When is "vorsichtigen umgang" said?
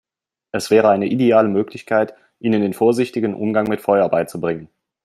2.73-3.67